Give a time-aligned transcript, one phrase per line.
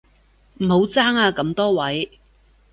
[0.55, 2.19] 唔好爭啊咁多位